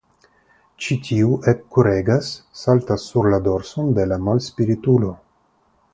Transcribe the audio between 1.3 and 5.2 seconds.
ekkuregas, saltas sur la dorson de la malspritulo.